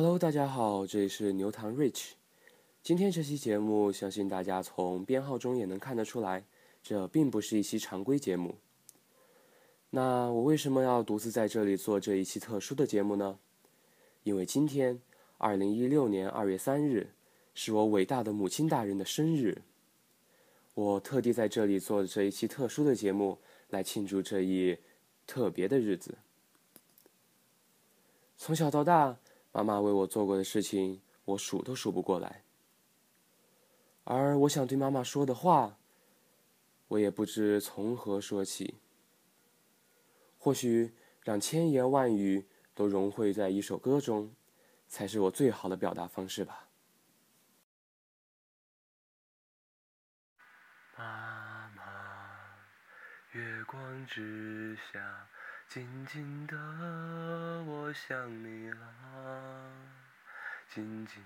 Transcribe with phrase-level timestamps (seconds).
[0.00, 2.10] Hello，大家好，这里是牛堂 Rich。
[2.84, 6.44] 今天这期节目，相信大家从编号中也能看得出来，
[6.84, 8.54] 这并不是一期常规节目。
[9.90, 13.40] 那我为什么要独自在这里做这一期特殊的节目呢？
[14.22, 15.00] 因为今天，
[15.36, 17.10] 二零一六年二月三日，
[17.52, 19.62] 是我伟大的母亲大人的生日。
[20.74, 23.38] 我特地在这里做这一期特殊的节目，
[23.70, 24.78] 来庆祝这一
[25.26, 26.18] 特别的日子。
[28.36, 29.18] 从小到大，
[29.58, 32.44] 妈妈为我做过的事情，我数都数不过来。
[34.04, 35.76] 而我想对妈妈说的话，
[36.86, 38.76] 我也不知从何说起。
[40.38, 44.32] 或许让千言万语都融汇在一首歌中，
[44.86, 46.68] 才是我最好的表达方式吧。
[50.96, 51.82] 妈妈，
[53.32, 55.28] 月光之下，
[55.68, 56.56] 静静的
[57.66, 58.86] 我想你了，
[60.74, 61.22] 静静。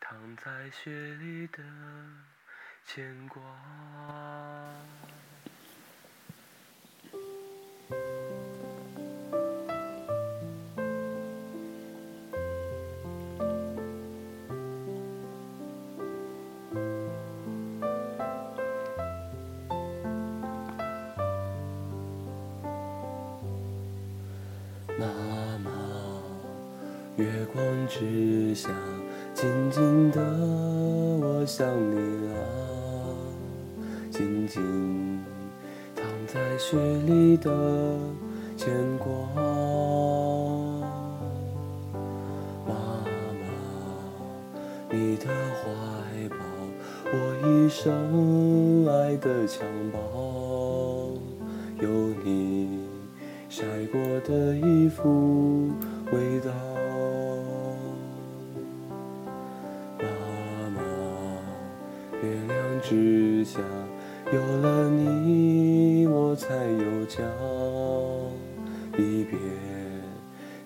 [0.00, 1.62] 躺在雪里的
[2.84, 3.40] 牵挂。
[27.16, 28.70] 月光之下。
[29.34, 30.20] 静静的，
[31.20, 32.34] 我想你了。
[34.10, 34.62] 静静
[35.94, 36.76] 躺在雪
[37.06, 37.50] 里的
[38.56, 39.06] 牵挂。
[42.66, 42.74] 妈
[43.42, 43.44] 妈，
[44.90, 46.36] 你的怀抱，
[47.12, 47.14] 我
[47.48, 51.18] 一生爱的襁褓。
[51.80, 51.88] 有
[52.24, 52.78] 你
[53.48, 55.72] 晒过的衣服
[62.84, 63.60] 之下
[64.30, 67.22] 有了你，我才有家。
[68.98, 69.38] 离别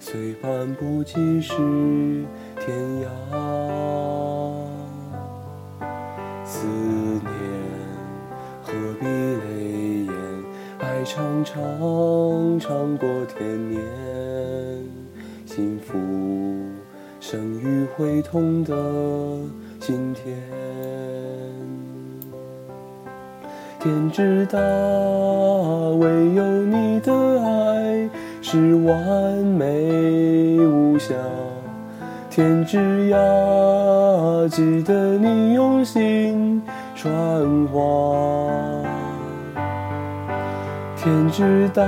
[0.00, 1.54] 虽半步即是
[2.58, 3.06] 天涯，
[6.44, 7.30] 思念
[8.62, 10.12] 何必泪眼？
[10.80, 13.80] 爱长长长过天年，
[15.46, 15.96] 幸福
[17.20, 18.74] 生于会痛的
[19.78, 20.87] 今天。
[23.80, 28.10] 天之大，唯有你的爱
[28.42, 28.96] 是完
[29.38, 31.14] 美无瑕。
[32.28, 36.60] 天之涯，记得你用心
[36.96, 37.08] 传
[37.68, 37.78] 话。
[40.96, 41.84] 天之大，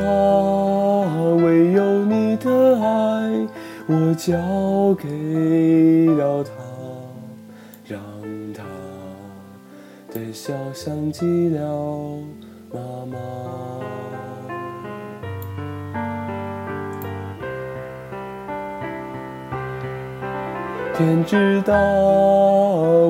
[1.42, 3.48] 唯有你的爱，
[3.88, 4.32] 我交
[4.94, 6.52] 给了他。
[7.84, 8.00] 让
[10.12, 11.60] 的笑像极了
[12.72, 13.18] 妈妈。
[20.94, 21.72] 天知道，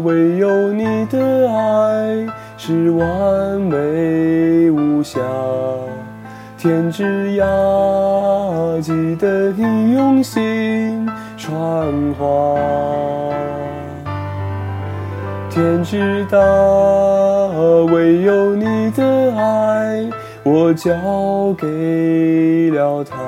[0.05, 5.19] 唯有你的爱是完美无瑕。
[6.57, 11.51] 天之涯，记得你用心传
[12.19, 12.55] 话。
[15.61, 16.39] 天之大，
[17.93, 19.05] 唯有你的
[19.37, 20.11] 爱，
[20.43, 20.91] 我交
[21.59, 23.19] 给了他，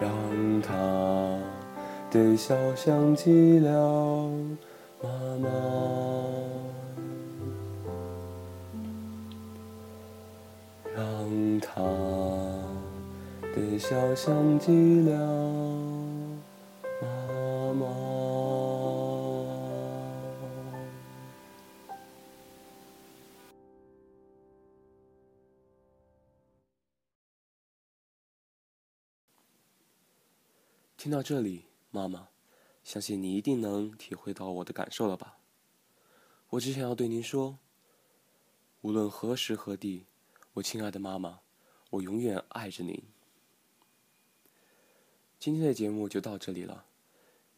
[0.00, 0.10] 让
[0.60, 0.74] 他
[2.10, 4.28] 的笑像极了
[5.00, 5.08] 妈
[5.40, 5.48] 妈，
[10.96, 11.80] 让他
[13.54, 15.87] 的笑像极了。
[30.98, 32.28] 听到这里，妈妈，
[32.82, 35.38] 相信你一定能体会到我的感受了吧？
[36.50, 37.60] 我只想要对您说，
[38.80, 40.06] 无论何时何地，
[40.54, 41.38] 我亲爱的妈妈，
[41.90, 43.00] 我永远爱着您。
[45.38, 46.86] 今天的节目就到这里了，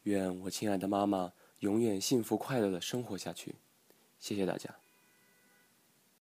[0.03, 3.55] 愿我亲爱的妈妈永远幸福快乐的生活下去。
[4.19, 4.75] 谢谢大家。